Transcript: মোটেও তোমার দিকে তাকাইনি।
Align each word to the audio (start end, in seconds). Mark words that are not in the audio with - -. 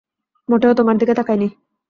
মোটেও 0.49 0.73
তোমার 0.73 0.95
দিকে 0.97 1.13
তাকাইনি। 1.13 1.47